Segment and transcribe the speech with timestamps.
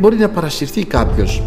[0.00, 1.42] Μπορεί να παρασυρθεί κάποιος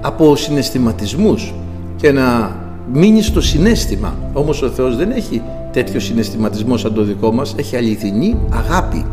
[0.00, 1.54] από συναισθηματισμούς
[1.96, 2.56] και να
[2.92, 4.14] μείνει στο συνέστημα.
[4.32, 5.42] Όμως ο Θεός δεν έχει
[5.72, 9.04] τέτοιο συναισθηματισμό σαν το δικό μας, έχει αληθινή αγάπη.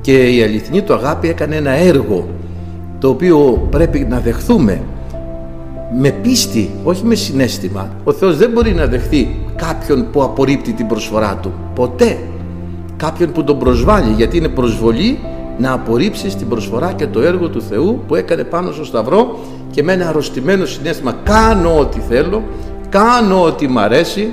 [0.00, 2.28] Και η αληθινή του αγάπη έκανε ένα έργο
[2.98, 4.82] το οποίο πρέπει να δεχθούμε
[5.98, 7.90] με πίστη, όχι με συνέστημα.
[8.04, 11.52] Ο Θεός δεν μπορεί να δεχθεί κάποιον που απορρίπτει την προσφορά του.
[11.74, 12.18] Ποτέ.
[12.96, 15.18] Κάποιον που τον προσβάλλει, γιατί είναι προσβολή
[15.58, 19.38] να απορρίψεις την προσφορά και το έργο του Θεού που έκανε πάνω στο Σταυρό
[19.70, 22.42] και με ένα αρρωστημένο συνέστημα κάνω ό,τι θέλω,
[22.88, 24.32] κάνω ό,τι μ' αρέσει,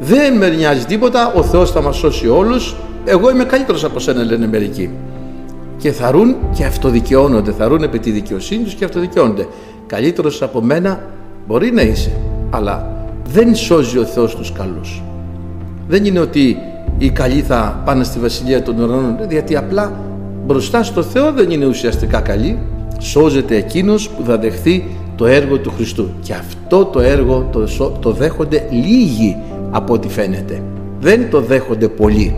[0.00, 4.24] δεν με νοιάζει τίποτα, ο Θεός θα μας σώσει όλους, εγώ είμαι καλύτερος από σένα
[4.24, 4.90] λένε μερικοί.
[5.76, 9.46] Και θα ρουν και αυτοδικαιώνονται, θα ρουν επί τη δικαιοσύνη τους και αυτοδικαιώνονται.
[9.86, 11.00] Καλύτερος από μένα
[11.46, 12.12] μπορεί να είσαι,
[12.50, 15.02] αλλά δεν σώζει ο Θεός τους καλούς.
[15.88, 16.56] Δεν είναι ότι
[16.98, 19.92] οι καλοί θα πάνε στη Βασιλεία των Ουρανών, γιατί απλά
[20.46, 22.58] μπροστά στο Θεό δεν είναι ουσιαστικά καλοί.
[22.98, 24.84] Σώζεται εκείνος που θα δεχθεί
[25.16, 26.08] το έργο του Χριστού.
[26.22, 29.36] Και αυτό το έργο το, το δέχονται λίγοι
[29.70, 30.62] από ό,τι φαίνεται.
[31.00, 32.36] Δεν το δέχονται πολλοί.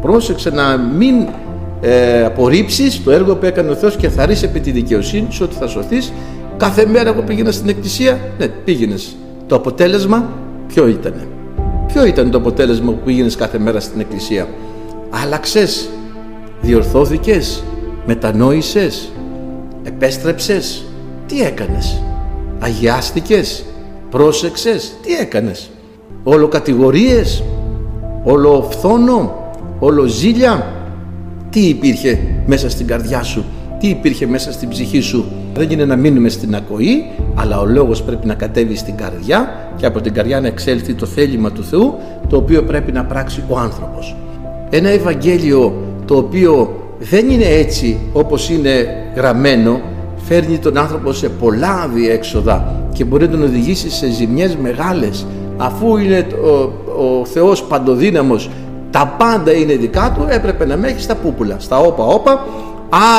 [0.00, 1.14] Πρόσεξε να μην
[1.80, 5.44] ε, απορρίψεις το έργο που έκανε ο Θεός και θα ρίξει επί τη δικαιοσύνη σου
[5.44, 6.12] ότι θα σωθείς.
[6.56, 8.18] Κάθε μέρα εγώ πήγαινα στην εκκλησία.
[8.38, 9.16] Ναι, πήγαινες.
[9.46, 10.28] Το αποτέλεσμα
[10.66, 11.14] ποιο ήταν.
[11.86, 14.48] Ποιο ήταν το αποτέλεσμα που πήγαινες κάθε μέρα στην εκκλησία;
[15.24, 15.88] Άλλαξες,
[16.62, 17.64] διορθώθηκες,
[18.06, 19.12] μετανόησες,
[19.82, 20.84] επέστρεψες.
[21.26, 22.02] Τι έκανες;
[22.58, 23.64] Αγιάστηκες,
[24.10, 25.70] πρόσεξες, τι έκανες;
[26.22, 27.42] Όλο κατηγορίες,
[28.24, 29.34] όλο φθόνο,
[29.78, 30.74] όλο ζήλια.
[31.50, 33.44] Τι υπήρχε μέσα στην καρδιά σου,
[33.78, 35.24] τι υπήρχε μέσα στην ψυχή σου;
[35.54, 39.86] Δεν είναι να μείνουμε στην ακοή, αλλά ο λόγος πρέπει να κατέβει στην καρδιά και
[39.86, 41.94] από την καρδιά να εξέλθει το θέλημα του Θεού,
[42.28, 44.16] το οποίο πρέπει να πράξει ο άνθρωπος.
[44.70, 49.80] Ένα Ευαγγέλιο το οποίο δεν είναι έτσι όπως είναι γραμμένο,
[50.16, 55.26] φέρνει τον άνθρωπο σε πολλά διέξοδα και μπορεί να τον οδηγήσει σε ζημιές μεγάλες.
[55.56, 56.48] Αφού είναι ο,
[57.04, 58.50] ο Θεός παντοδύναμος,
[58.90, 62.46] τα πάντα είναι δικά του, έπρεπε να με έχεις στα πούπουλα, στα όπα όπα.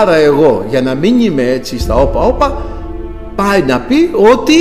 [0.01, 2.65] Άρα εγώ για να μην είμαι έτσι στα όπα όπα,
[3.35, 4.55] πάει να πει ότι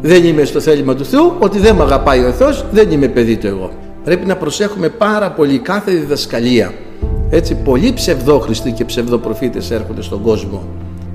[0.00, 3.36] δεν είμαι στο θέλημα του Θεού, ότι δεν με αγαπάει ο Θεός, δεν είμαι παιδί
[3.36, 3.70] του εγώ.
[4.04, 6.72] Πρέπει να προσέχουμε πάρα πολύ κάθε διδασκαλία.
[7.30, 10.62] Έτσι, πολλοί ψευδόχριστοι και ψευδοπροφήτες έρχονται στον κόσμο.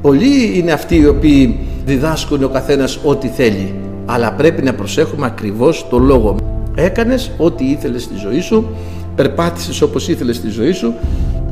[0.02, 3.74] Πολλοί είναι αυτοί οι οποίοι διδάσκουν ο καθένας ό,τι θέλει.
[4.06, 6.36] Αλλά πρέπει να προσέχουμε ακριβώς το λόγο.
[6.76, 8.68] Έκανες ό,τι ήθελες στη ζωή σου,
[9.16, 10.94] περπάτησες όπως ήθελες στη ζωή σου,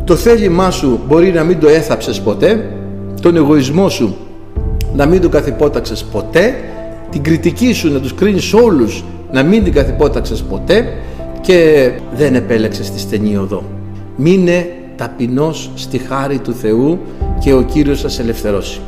[0.03, 2.71] το θέλημά σου μπορεί να μην το έθαψες ποτέ,
[3.21, 4.15] τον εγωισμό σου
[4.95, 6.55] να μην τον καθυπόταξες ποτέ,
[7.09, 10.93] την κριτική σου να τους κρίνεις όλους να μην την καθυπόταξες ποτέ
[11.41, 13.63] και δεν επέλεξες τη στενή οδό.
[14.15, 16.99] Μείνε ταπεινός στη χάρη του Θεού
[17.39, 18.79] και ο Κύριος σας ελευθερώσει.